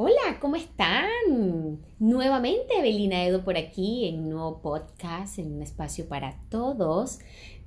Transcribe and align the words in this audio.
Hola, 0.00 0.38
¿cómo 0.40 0.54
están? 0.54 1.08
Nuevamente 1.98 2.78
Evelina 2.78 3.24
Edo 3.24 3.42
por 3.42 3.56
aquí 3.56 4.06
en 4.06 4.20
un 4.20 4.30
nuevo 4.30 4.62
podcast, 4.62 5.40
en 5.40 5.52
un 5.52 5.60
espacio 5.60 6.06
para 6.06 6.40
todos. 6.50 7.18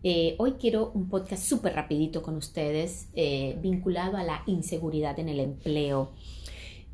Eh, 0.02 0.36
hoy 0.38 0.54
quiero 0.54 0.92
un 0.94 1.10
podcast 1.10 1.44
súper 1.44 1.74
rapidito 1.74 2.24
con 2.24 2.38
ustedes 2.38 3.10
eh, 3.16 3.58
vinculado 3.62 4.16
a 4.16 4.24
la 4.24 4.44
inseguridad 4.46 5.20
en 5.20 5.28
el 5.28 5.42
empleo. 5.42 6.12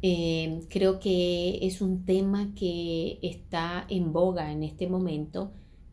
Eh, 0.01 0.61
creo 0.71 0.99
que 0.99 1.59
es 1.61 1.81
un 1.81 2.03
tema 2.03 2.55
que 2.55 3.19
está 3.21 3.85
en 3.89 4.13
boga 4.13 4.51
en 4.51 4.63
este 4.63 4.87
momento 4.87 5.51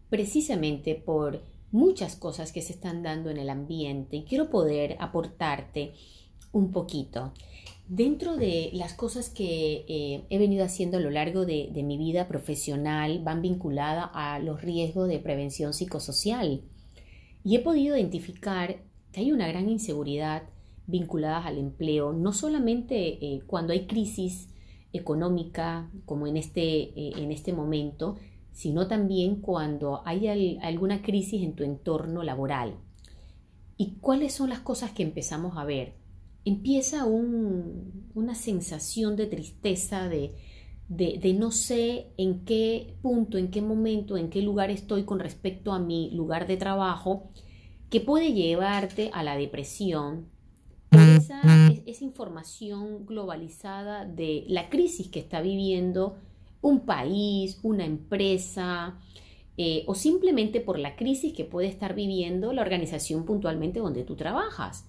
precisamente 0.08 0.94
por 0.94 1.42
muchas 1.70 2.16
cosas 2.16 2.50
que 2.50 2.62
se 2.62 2.72
están 2.72 3.02
dando 3.02 3.28
en 3.28 3.36
el 3.36 3.50
ambiente 3.50 4.16
y 4.16 4.24
quiero 4.24 4.48
poder 4.48 4.96
aportarte 5.00 5.92
un 6.50 6.70
poquito. 6.70 7.34
Dentro 7.88 8.36
de 8.36 8.70
las 8.72 8.94
cosas 8.94 9.28
que 9.28 9.84
eh, 9.88 10.24
he 10.30 10.38
venido 10.38 10.64
haciendo 10.64 10.96
a 10.96 11.00
lo 11.00 11.10
largo 11.10 11.44
de, 11.44 11.70
mi 11.84 11.98
vida 11.98 12.28
profesional 12.28 13.22
van 13.22 13.42
vinculadas 13.42 14.08
a 14.14 14.38
los 14.38 14.62
riesgos 14.62 15.06
de 15.06 15.18
prevención 15.18 15.74
psicosocial 15.74 16.62
y 17.44 17.56
he 17.56 17.60
podido 17.60 17.94
identificar 17.94 18.78
que 19.12 19.20
hay 19.20 19.32
una 19.32 19.48
gran 19.48 19.68
inseguridad 19.68 20.44
vinculada 20.86 21.44
al 21.44 21.58
empleo, 21.58 22.14
no 22.14 22.32
solamente 22.32 22.96
eh, 23.20 23.42
cuando 23.46 23.74
hay 23.74 23.86
crisis 23.86 24.48
económica 24.94 25.90
como 26.06 26.26
en 26.26 26.38
este, 26.38 26.62
eh, 26.64 27.12
en 27.18 27.32
este 27.32 27.52
momento, 27.52 28.16
sino 28.52 28.86
también 28.88 29.42
cuando 29.42 30.00
hay 30.06 30.58
alguna 30.62 31.02
crisis 31.02 31.42
en 31.42 31.54
tu 31.54 31.64
entorno 31.64 32.22
laboral. 32.22 32.76
¿Y 33.76 33.96
cuáles 33.96 34.32
son 34.32 34.48
las 34.48 34.60
cosas 34.60 34.92
que 34.92 35.02
empezamos 35.02 35.58
a 35.58 35.64
ver? 35.64 36.03
Empieza 36.44 37.04
una 37.06 38.34
sensación 38.34 39.16
de 39.16 39.26
tristeza, 39.26 40.08
de, 40.08 40.34
de, 40.88 41.34
no 41.34 41.50
sé 41.50 42.08
en 42.16 42.44
qué 42.44 42.94
punto, 43.02 43.38
en 43.38 43.50
qué 43.50 43.62
momento, 43.62 44.16
en 44.16 44.30
qué 44.30 44.42
lugar 44.42 44.70
estoy 44.70 45.04
con 45.04 45.18
respecto 45.18 45.72
a 45.72 45.78
mi 45.78 46.10
lugar 46.10 46.46
de 46.46 46.56
trabajo, 46.56 47.30
que 47.90 48.00
puede 48.00 48.32
llevarte 48.32 49.10
a 49.12 49.22
la 49.22 49.36
depresión. 49.36 50.28
Esa, 50.90 51.40
esa 51.86 52.04
información 52.04 53.04
globalizada 53.04 54.04
de 54.04 54.44
la 54.46 54.68
crisis 54.68 55.08
que 55.08 55.18
está 55.18 55.40
viviendo 55.40 56.16
un 56.60 56.80
país, 56.80 57.58
una 57.64 57.84
empresa, 57.84 58.96
eh, 59.56 59.84
o 59.86 59.94
simplemente 59.94 60.60
por 60.60 60.78
la 60.78 60.96
crisis 60.96 61.32
que 61.32 61.44
puede 61.44 61.68
estar 61.68 61.94
viviendo 61.94 62.52
la 62.52 62.62
organización 62.62 63.24
puntualmente 63.24 63.80
donde 63.80 64.02
tú 64.02 64.16
trabajas. 64.16 64.88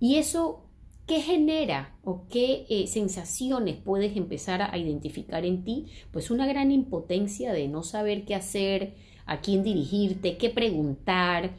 Y 0.00 0.16
eso 0.16 0.64
¿Qué 1.12 1.20
genera 1.20 1.94
o 2.04 2.26
qué 2.30 2.64
eh, 2.70 2.86
sensaciones 2.86 3.76
puedes 3.76 4.16
empezar 4.16 4.62
a 4.62 4.78
identificar 4.78 5.44
en 5.44 5.62
ti? 5.62 5.88
Pues 6.10 6.30
una 6.30 6.46
gran 6.46 6.72
impotencia 6.72 7.52
de 7.52 7.68
no 7.68 7.82
saber 7.82 8.24
qué 8.24 8.34
hacer, 8.34 8.94
a 9.26 9.42
quién 9.42 9.62
dirigirte, 9.62 10.38
qué 10.38 10.48
preguntar, 10.48 11.50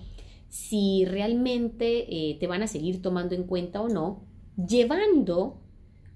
si 0.49 1.05
realmente 1.05 2.07
eh, 2.09 2.39
te 2.39 2.47
van 2.47 2.63
a 2.63 2.67
seguir 2.67 3.03
tomando 3.03 3.35
en 3.35 3.43
cuenta 3.43 3.83
o 3.83 3.89
no, 3.89 4.23
llevando 4.57 5.61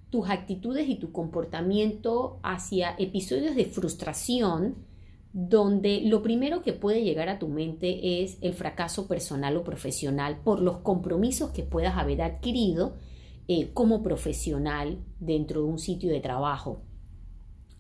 tus 0.10 0.32
actitudes 0.32 0.90
y 0.90 0.96
tu 0.96 1.12
comportamiento 1.12 2.40
hacia 2.42 2.96
episodios 2.98 3.56
de 3.56 3.66
frustración 3.66 4.78
donde 5.32 6.02
lo 6.02 6.24
primero 6.24 6.64
que 6.64 6.74
puede 6.74 7.04
llegar 7.04 7.30
a 7.30 7.38
tu 7.38 7.50
mente 7.50 8.24
es 8.24 8.40
el 8.42 8.56
fracaso 8.56 9.08
personal 9.08 9.58
o 9.58 9.64
profesional 9.64 10.40
por 10.44 10.60
los 10.60 10.78
compromisos 10.78 11.52
que 11.52 11.62
puedas 11.62 11.98
haber 11.98 12.24
adquirido 12.24 12.96
eh, 13.48 13.72
como 13.74 14.04
profesional 14.04 15.00
dentro 15.20 15.62
de 15.62 15.68
un 15.68 15.80
sitio 15.80 16.12
de 16.12 16.20
trabajo. 16.20 16.82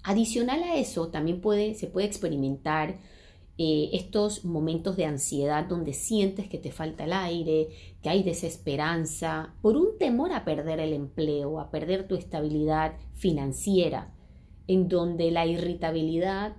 Adicional 0.03 0.63
a 0.63 0.75
eso, 0.77 1.09
también 1.09 1.41
puede, 1.41 1.75
se 1.75 1.87
puede 1.87 2.07
experimentar 2.07 2.99
eh, 3.59 3.89
estos 3.93 4.45
momentos 4.45 4.95
de 4.95 5.05
ansiedad 5.05 5.65
donde 5.65 5.93
sientes 5.93 6.47
que 6.47 6.59
te 6.59 6.71
falta 6.71 7.05
el 7.05 7.13
aire, 7.13 7.69
que 8.03 8.09
hay 8.09 8.21
desesperanza, 8.21 9.55
por 9.61 9.75
un 9.75 9.97
temor 9.97 10.31
a 10.31 10.45
perder 10.45 10.79
el 10.79 10.93
empleo, 10.93 11.59
a 11.59 11.71
perder 11.71 12.07
tu 12.07 12.15
estabilidad 12.15 12.93
financiera, 13.15 14.13
en 14.67 14.87
donde 14.87 15.31
la 15.31 15.47
irritabilidad 15.47 16.55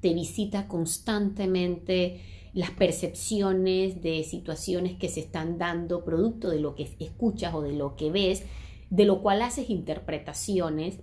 te 0.00 0.12
visita 0.12 0.68
constantemente, 0.68 2.20
las 2.54 2.70
percepciones 2.70 4.00
de 4.00 4.22
situaciones 4.22 4.96
que 4.96 5.08
se 5.08 5.20
están 5.20 5.58
dando 5.58 6.04
producto 6.04 6.50
de 6.50 6.60
lo 6.60 6.76
que 6.76 6.88
escuchas 7.00 7.52
o 7.52 7.62
de 7.62 7.72
lo 7.72 7.96
que 7.96 8.10
ves, 8.10 8.44
de 8.90 9.04
lo 9.04 9.22
cual 9.22 9.42
haces 9.42 9.70
interpretaciones, 9.70 11.00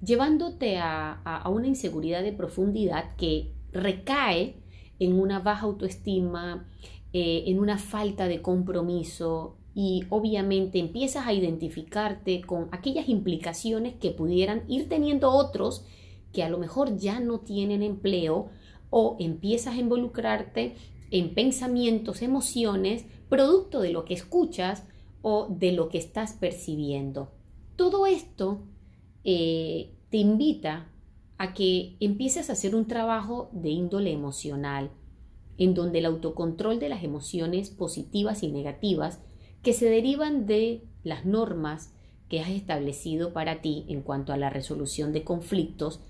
llevándote 0.00 0.78
a, 0.78 1.42
una 1.50 1.66
inseguridad 1.66 2.22
de 2.22 2.32
profundidad 2.32 3.16
que 3.16 3.52
recae 3.72 4.56
en 5.00 5.14
una 5.14 5.40
baja 5.40 5.66
autoestima, 5.66 6.68
eh, 7.12 7.44
en 7.46 7.58
una 7.58 7.78
falta 7.78 8.28
de 8.28 8.40
compromiso 8.40 9.56
y 9.74 10.04
obviamente 10.08 10.78
empiezas 10.78 11.26
a 11.26 11.32
identificarte 11.32 12.42
con 12.42 12.68
aquellas 12.72 13.08
implicaciones 13.08 13.94
que 13.94 14.10
pudieran 14.10 14.62
ir 14.68 14.88
teniendo 14.88 15.30
otros 15.30 15.84
que 16.32 16.42
a 16.42 16.48
lo 16.48 16.58
mejor 16.58 16.96
ya 16.96 17.20
no 17.20 17.40
tienen 17.40 17.82
empleo 17.82 18.50
o 18.90 19.16
empiezas 19.18 19.74
a 19.74 19.80
involucrarte 19.80 20.74
en 21.12 21.34
pensamientos, 21.34 22.22
emociones, 22.22 23.04
producto 23.28 23.80
de 23.80 23.92
lo 23.92 24.04
que 24.04 24.14
escuchas 24.14 24.84
o 25.20 25.46
de 25.48 25.72
lo 25.72 25.88
que 25.90 25.98
estás 25.98 26.32
percibiendo. 26.32 27.30
Todo 27.76 28.06
esto 28.06 28.62
eh, 29.22 29.92
te 30.10 30.16
invita 30.16 30.88
a 31.36 31.52
que 31.52 31.96
empieces 32.00 32.48
a 32.48 32.54
hacer 32.54 32.74
un 32.74 32.86
trabajo 32.86 33.50
de 33.52 33.68
índole 33.68 34.10
emocional, 34.10 34.90
en 35.58 35.74
donde 35.74 35.98
el 35.98 36.06
autocontrol 36.06 36.80
de 36.80 36.88
las 36.88 37.04
emociones 37.04 37.68
positivas 37.68 38.42
y 38.42 38.50
negativas 38.50 39.20
que 39.62 39.74
se 39.74 39.90
derivan 39.90 40.46
de 40.46 40.82
las 41.04 41.26
normas 41.26 41.92
que 42.28 42.40
has 42.40 42.48
establecido 42.48 43.34
para 43.34 43.60
ti 43.60 43.84
en 43.88 44.00
cuanto 44.00 44.32
a 44.32 44.38
la 44.38 44.48
resolución 44.48 45.12
de 45.12 45.24
conflictos 45.24 46.00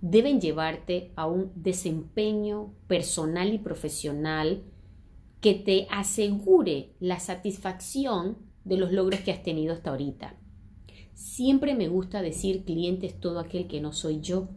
deben 0.00 0.40
llevarte 0.40 1.12
a 1.16 1.26
un 1.26 1.52
desempeño 1.54 2.72
personal 2.86 3.52
y 3.52 3.58
profesional 3.58 4.64
que 5.40 5.54
te 5.54 5.86
asegure 5.90 6.92
la 7.00 7.18
satisfacción 7.20 8.38
de 8.64 8.76
los 8.76 8.92
logros 8.92 9.20
que 9.20 9.32
has 9.32 9.42
tenido 9.42 9.72
hasta 9.72 9.90
ahorita. 9.90 10.36
Siempre 11.14 11.74
me 11.74 11.88
gusta 11.88 12.22
decir 12.22 12.64
cliente 12.64 13.08
todo 13.08 13.40
aquel 13.40 13.66
que 13.66 13.80
no 13.80 13.92
soy 13.92 14.20
yo. 14.20 14.48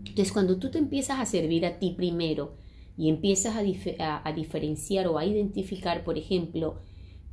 Entonces 0.00 0.32
cuando 0.32 0.58
tú 0.58 0.70
te 0.70 0.78
empiezas 0.78 1.18
a 1.18 1.26
servir 1.26 1.64
a 1.66 1.78
ti 1.78 1.94
primero 1.96 2.56
y 2.96 3.08
empiezas 3.08 3.56
a, 3.56 4.28
a 4.28 4.32
diferenciar 4.32 5.06
o 5.08 5.18
a 5.18 5.24
identificar, 5.24 6.04
por 6.04 6.18
ejemplo, 6.18 6.76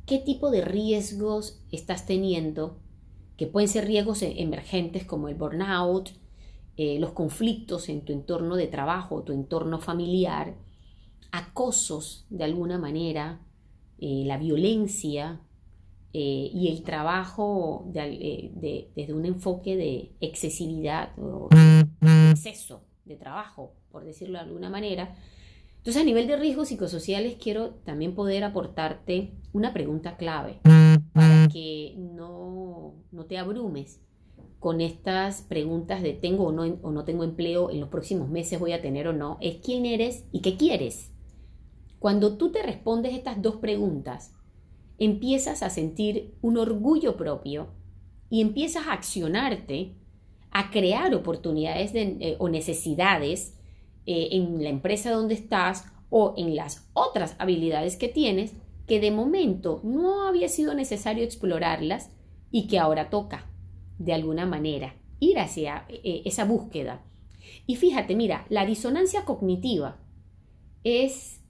qué 0.06 0.18
tipo 0.18 0.50
de 0.50 0.62
riesgos 0.62 1.62
estás 1.70 2.06
teniendo, 2.06 2.78
que 3.36 3.46
pueden 3.46 3.68
ser 3.68 3.86
riesgos 3.86 4.22
e-, 4.22 4.42
emergentes 4.42 5.04
como 5.04 5.28
el 5.28 5.34
burnout, 5.34 6.10
eh, 6.76 6.98
los 6.98 7.12
conflictos 7.12 7.88
en 7.90 8.02
tu 8.02 8.12
entorno 8.12 8.56
de 8.56 8.66
trabajo, 8.66 9.22
tu 9.22 9.32
entorno 9.32 9.78
familiar, 9.78 10.54
acosos 11.30 12.26
de 12.30 12.44
alguna 12.44 12.78
manera, 12.78 13.40
eh, 13.98 14.22
la 14.26 14.38
violencia 14.38 15.40
eh, 16.14 16.50
y 16.52 16.68
el 16.68 16.82
trabajo 16.82 17.84
desde 17.92 19.12
un 19.12 19.26
enfoque 19.26 19.76
de 19.76 20.12
excesividad 20.20 21.12
o 21.18 21.48
exceso 22.30 22.84
de 23.04 23.16
trabajo, 23.16 23.74
por 23.90 24.04
decirlo 24.04 24.38
de 24.38 24.44
alguna 24.44 24.70
manera. 24.70 25.14
Entonces, 25.76 26.00
a 26.00 26.04
nivel 26.04 26.26
de 26.26 26.36
riesgos 26.36 26.68
psicosociales, 26.68 27.36
quiero 27.36 27.70
también 27.84 28.14
poder 28.14 28.44
aportarte 28.44 29.32
una 29.52 29.72
pregunta 29.72 30.16
clave 30.16 30.60
para 31.12 31.48
que 31.48 31.96
no, 31.98 32.94
no 33.10 33.24
te 33.26 33.36
abrumes 33.36 34.00
con 34.62 34.80
estas 34.80 35.42
preguntas 35.42 36.02
de 36.02 36.12
tengo 36.12 36.44
o 36.44 36.52
no, 36.52 36.62
o 36.82 36.92
no 36.92 37.04
tengo 37.04 37.24
empleo, 37.24 37.68
en 37.70 37.80
los 37.80 37.88
próximos 37.88 38.28
meses 38.28 38.60
voy 38.60 38.70
a 38.70 38.80
tener 38.80 39.08
o 39.08 39.12
no, 39.12 39.36
es 39.40 39.56
quién 39.56 39.84
eres 39.84 40.24
y 40.30 40.40
qué 40.40 40.56
quieres. 40.56 41.10
Cuando 41.98 42.36
tú 42.36 42.52
te 42.52 42.62
respondes 42.62 43.12
estas 43.12 43.42
dos 43.42 43.56
preguntas, 43.56 44.32
empiezas 44.98 45.64
a 45.64 45.68
sentir 45.68 46.36
un 46.42 46.58
orgullo 46.58 47.16
propio 47.16 47.70
y 48.30 48.40
empiezas 48.40 48.86
a 48.86 48.92
accionarte, 48.92 49.96
a 50.52 50.70
crear 50.70 51.12
oportunidades 51.12 51.90
eh, 51.96 52.36
o 52.38 52.48
necesidades 52.48 53.58
eh, 54.06 54.28
en 54.30 54.62
la 54.62 54.68
empresa 54.68 55.10
donde 55.10 55.34
estás 55.34 55.86
o 56.08 56.34
en 56.36 56.54
las 56.54 56.88
otras 56.92 57.34
habilidades 57.40 57.96
que 57.96 58.06
tienes 58.06 58.52
que 58.86 59.00
de 59.00 59.10
momento 59.10 59.80
no 59.82 60.28
había 60.28 60.48
sido 60.48 60.72
necesario 60.74 61.24
explorarlas 61.24 62.10
y 62.52 62.68
que 62.68 62.78
ahora 62.78 63.10
toca 63.10 63.51
de 63.98 64.12
alguna 64.12 64.46
manera, 64.46 64.96
ir 65.20 65.38
hacia 65.38 65.86
eh, 65.88 66.22
esa 66.24 66.44
búsqueda. 66.44 67.02
Y 67.66 67.76
fíjate, 67.76 68.14
mira, 68.14 68.46
la 68.48 68.66
disonancia 68.66 69.24
cognitiva 69.24 69.98
es, 70.84 71.40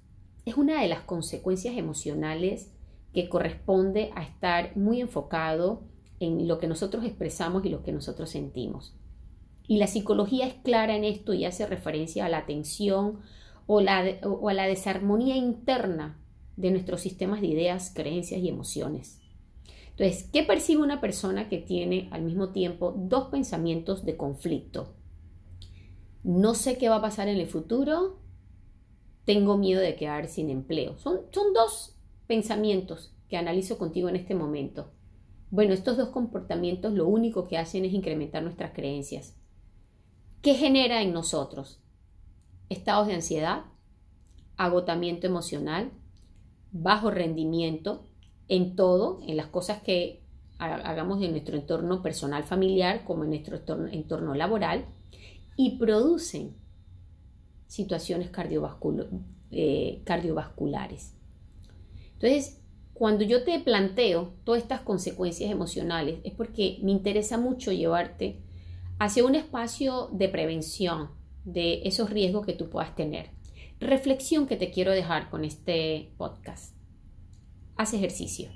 es 0.45 0.57
una 0.57 0.81
de 0.83 0.89
las 0.89 1.01
consecuencias 1.01 1.77
emocionales 1.77 2.73
que 3.13 3.29
corresponde 3.29 4.11
a 4.15 4.23
estar 4.23 4.77
muy 4.77 5.01
enfocado 5.01 5.83
en 6.21 6.49
lo 6.49 6.59
que 6.59 6.69
nosotros 6.69 7.05
expresamos 7.05 7.65
y 7.65 7.69
lo 7.69 7.83
que 7.83 7.93
nosotros 7.93 8.31
sentimos. 8.31 8.95
Y 9.67 9.79
la 9.79 9.87
psicología 9.87 10.47
es 10.47 10.55
clara 10.55 10.97
en 10.97 11.05
esto 11.05 11.35
y 11.35 11.45
hace 11.45 11.67
referencia 11.67 12.27
a 12.27 12.29
la 12.29 12.47
tensión 12.47 13.21
o, 13.67 13.81
la, 13.81 14.19
o 14.23 14.49
a 14.49 14.55
la 14.55 14.67
desarmonía 14.67 15.37
interna 15.37 16.19
de 16.57 16.71
nuestros 16.71 17.01
sistemas 17.01 17.41
de 17.41 17.49
ideas, 17.49 17.93
creencias 17.95 18.41
y 18.41 18.49
emociones. 18.49 19.22
Entonces, 19.97 20.29
¿qué 20.33 20.43
percibe 20.43 20.83
una 20.83 21.01
persona 21.01 21.49
que 21.49 21.59
tiene 21.59 22.09
al 22.11 22.23
mismo 22.23 22.49
tiempo 22.51 22.95
dos 22.97 23.29
pensamientos 23.29 24.05
de 24.05 24.17
conflicto? 24.17 24.95
No 26.25 26.55
sé 26.55 26.79
qué 26.79 26.89
va 26.89 26.97
a 26.97 27.03
pasar 27.03 27.29
en 27.29 27.39
el 27.39 27.47
futuro, 27.47 28.19
tengo 29.25 29.59
miedo 29.59 29.81
de 29.81 29.97
quedar 29.97 30.29
sin 30.29 30.51
empleo. 30.51 30.99
Son, 30.99 31.21
son 31.31 31.53
dos 31.53 31.97
pensamientos 32.27 33.15
que 33.29 33.37
analizo 33.37 33.77
contigo 33.79 34.09
en 34.09 34.17
este 34.17 34.35
momento. 34.35 34.93
Bueno, 35.51 35.75
estos 35.75 35.99
dos 35.99 36.09
comportamientos 36.09 36.95
lo 36.95 37.07
único 37.07 37.47
que 37.47 37.59
hacen 37.59 37.85
es 37.85 37.93
incrementar 37.93 38.43
nuestras 38.43 38.73
creencias. 38.73 39.37
¿Qué 40.41 40.55
genera 40.55 41.03
en 41.03 41.13
nosotros? 41.13 41.83
Estados 42.71 43.07
de 43.07 43.15
ansiedad, 43.15 43.67
agotamiento 44.57 45.27
emocional, 45.27 45.93
bajo 46.73 47.11
rendimiento 47.11 48.09
en 48.49 48.77
todo, 48.77 49.21
en 49.27 49.37
las 49.37 49.47
cosas 49.47 49.83
que 49.83 50.23
hagamos 50.59 51.21
en 51.23 51.33
nuestro 51.33 51.57
entorno 51.57 52.03
personal 52.03 52.45
familiar 52.45 53.05
como 53.05 53.25
en 53.25 53.31
nuestro 53.31 53.59
entorno, 53.91 54.35
laboral 54.35 54.85
y 55.57 55.79
producen 55.79 56.55
situaciones 57.67 58.31
eh, 59.51 60.03
cardiovasculares. 60.05 61.15
Entonces, 62.15 62.61
cuando 62.95 63.25
yo 63.25 63.43
te 63.43 63.59
planteo 63.59 64.35
todas 64.45 64.63
estas 64.63 64.83
consecuencias 64.83 65.51
emocionales 65.51 66.21
es 66.23 66.33
porque 66.35 66.79
me 66.83 66.93
interesa 66.93 67.39
mucho 67.39 67.73
llevarte 67.73 68.39
hacia 68.99 69.25
un 69.25 69.35
espacio 69.35 70.09
de 70.13 70.29
prevención 70.29 71.11
de 71.45 71.83
esos 71.85 72.11
riesgos 72.11 72.47
que 72.47 72.53
tú 72.53 72.69
puedas 72.69 72.95
tener. 72.95 73.31
Reflexión 73.81 74.47
que 74.47 74.57
te 74.57 74.71
quiero 74.71 74.93
dejar 74.93 75.31
con 75.31 75.45
este 75.45 76.13
podcast. 76.17 76.77
Haz 77.83 77.95
ejercicio 77.95 78.49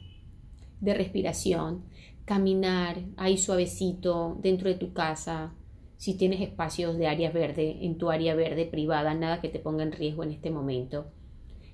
de 0.81 0.95
respiración, 0.95 1.87
caminar 2.25 3.03
ahí 3.17 3.39
suavecito 3.39 4.39
dentro 4.41 4.69
de 4.69 4.77
tu 4.77 4.93
casa, 4.93 5.53
si 5.97 6.17
tienes 6.17 6.41
espacios 6.41 6.97
de 6.97 7.09
área 7.09 7.33
verde, 7.33 7.85
en 7.85 7.99
tu 7.99 8.11
área 8.11 8.37
verde 8.37 8.67
privada, 8.67 9.15
nada 9.15 9.41
que 9.41 9.49
te 9.49 9.59
ponga 9.59 9.83
en 9.83 9.91
riesgo 9.91 10.23
en 10.23 10.31
este 10.31 10.51
momento. 10.51 11.11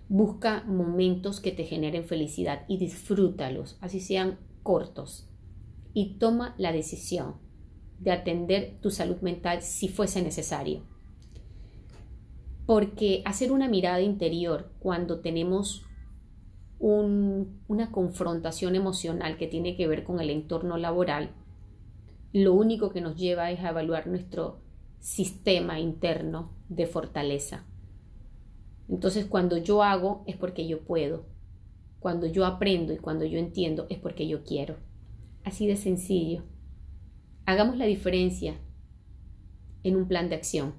Busca 0.08 0.64
momentos 0.64 1.40
que 1.40 1.52
te 1.52 1.64
generen 1.64 2.04
felicidad 2.04 2.64
y 2.68 2.78
disfrútalos, 2.78 3.76
así 3.82 4.00
sean 4.00 4.38
cortos. 4.62 5.28
Y 5.92 6.14
toma 6.14 6.54
la 6.56 6.72
decisión 6.72 7.34
de 7.98 8.12
atender 8.12 8.78
tu 8.80 8.90
salud 8.90 9.20
mental 9.20 9.60
si 9.60 9.88
fuese 9.88 10.22
necesario. 10.22 10.86
Porque 12.64 13.20
hacer 13.26 13.52
una 13.52 13.68
mirada 13.68 14.00
interior 14.00 14.72
cuando 14.78 15.20
tenemos 15.20 15.84
una 16.82 17.90
confrontación 17.90 18.74
emocional 18.74 19.36
que 19.36 19.46
tiene 19.46 19.76
que 19.76 19.86
ver 19.86 20.04
con 20.04 20.20
el 20.20 20.30
entorno 20.30 20.76
laboral, 20.76 21.30
lo 22.32 22.52
único 22.54 22.90
que 22.90 23.00
nos 23.00 23.16
lleva 23.16 23.50
es 23.50 23.60
a 23.60 23.70
evaluar 23.70 24.06
nuestro 24.06 24.58
sistema 24.98 25.78
interno 25.78 26.50
de 26.68 26.86
fortaleza. 26.86 27.64
Entonces 28.88 29.26
cuando 29.26 29.56
yo 29.56 29.82
hago 29.82 30.24
es 30.26 30.36
porque 30.36 30.66
yo 30.66 30.80
puedo. 30.80 31.24
Cuando 32.00 32.26
yo 32.26 32.44
aprendo 32.44 32.92
y 32.92 32.98
cuando 32.98 33.24
yo 33.24 33.38
entiendo 33.38 33.86
es 33.88 33.98
porque 33.98 34.26
yo 34.26 34.42
quiero. 34.42 34.76
Así 35.44 35.66
de 35.66 35.76
sencillo. 35.76 36.42
Hagamos 37.46 37.76
la 37.76 37.86
diferencia 37.86 38.56
en 39.84 39.96
un 39.96 40.08
plan 40.08 40.28
de 40.28 40.36
acción 40.36 40.74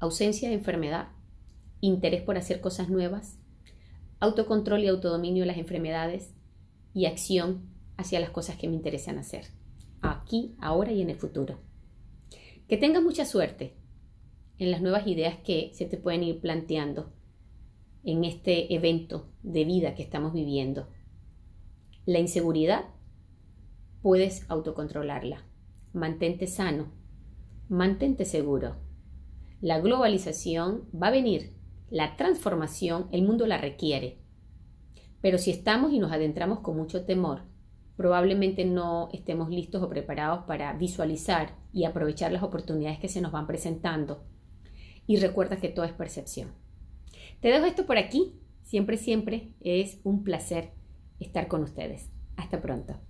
ausencia 0.00 0.48
de 0.48 0.54
enfermedad, 0.54 1.08
interés 1.80 2.22
por 2.22 2.36
hacer 2.36 2.60
cosas 2.60 2.88
nuevas, 2.88 3.37
autocontrol 4.20 4.82
y 4.82 4.88
autodominio 4.88 5.42
de 5.42 5.46
las 5.46 5.58
enfermedades 5.58 6.34
y 6.94 7.06
acción 7.06 7.68
hacia 7.96 8.20
las 8.20 8.30
cosas 8.30 8.56
que 8.56 8.68
me 8.68 8.74
interesan 8.74 9.18
hacer, 9.18 9.46
aquí, 10.00 10.56
ahora 10.60 10.92
y 10.92 11.02
en 11.02 11.10
el 11.10 11.16
futuro. 11.16 11.58
Que 12.68 12.76
tengas 12.76 13.02
mucha 13.02 13.24
suerte 13.24 13.76
en 14.58 14.70
las 14.70 14.82
nuevas 14.82 15.06
ideas 15.06 15.36
que 15.38 15.70
se 15.74 15.86
te 15.86 15.96
pueden 15.96 16.22
ir 16.22 16.40
planteando 16.40 17.12
en 18.04 18.24
este 18.24 18.74
evento 18.74 19.32
de 19.42 19.64
vida 19.64 19.94
que 19.94 20.02
estamos 20.02 20.32
viviendo. 20.32 20.88
La 22.06 22.18
inseguridad 22.18 22.84
puedes 24.02 24.48
autocontrolarla. 24.50 25.44
Mantente 25.92 26.46
sano, 26.46 26.92
mantente 27.68 28.24
seguro 28.24 28.76
la 29.60 29.80
globalización 29.80 30.84
va 30.94 31.08
a 31.08 31.12
venir, 31.12 31.52
la 31.90 32.16
transformación, 32.16 33.08
el 33.12 33.22
mundo 33.22 33.46
la 33.46 33.58
requiere. 33.58 34.18
Pero 35.20 35.38
si 35.38 35.50
estamos 35.50 35.92
y 35.92 35.98
nos 35.98 36.12
adentramos 36.12 36.60
con 36.60 36.76
mucho 36.76 37.04
temor, 37.04 37.42
probablemente 37.96 38.64
no 38.64 39.08
estemos 39.12 39.50
listos 39.50 39.82
o 39.82 39.88
preparados 39.88 40.44
para 40.44 40.72
visualizar 40.74 41.56
y 41.72 41.84
aprovechar 41.84 42.32
las 42.32 42.42
oportunidades 42.42 42.98
que 42.98 43.08
se 43.08 43.20
nos 43.20 43.32
van 43.32 43.46
presentando. 43.46 44.24
Y 45.06 45.16
recuerda 45.16 45.56
que 45.56 45.68
todo 45.68 45.84
es 45.84 45.92
percepción. 45.92 46.50
Te 47.40 47.48
dejo 47.48 47.66
esto 47.66 47.86
por 47.86 47.98
aquí. 47.98 48.34
Siempre, 48.62 48.96
siempre 48.98 49.54
es 49.60 50.00
un 50.04 50.22
placer 50.22 50.72
estar 51.18 51.48
con 51.48 51.62
ustedes. 51.62 52.10
Hasta 52.36 52.60
pronto. 52.60 53.07